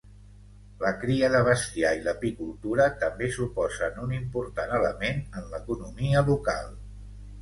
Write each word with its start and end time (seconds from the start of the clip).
La 0.83 0.91
cria 1.01 1.27
de 1.33 1.41
bestiar 1.47 1.91
i 1.97 2.01
l'apicultura 2.07 2.87
també 3.03 3.29
suposen 3.35 4.01
un 4.07 4.17
important 4.21 4.75
element 4.79 5.23
en 5.43 5.49
l'economia 5.53 6.25
local. 6.33 6.73